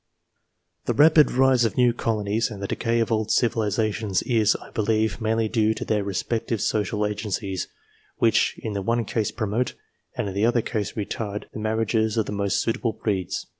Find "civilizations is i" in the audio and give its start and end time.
3.29-4.71